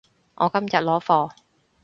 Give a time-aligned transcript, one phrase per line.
[0.33, 1.29] 我今日攞貨